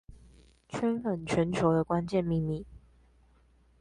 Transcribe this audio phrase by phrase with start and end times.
[0.67, 2.65] 圈粉全球的關鍵秘密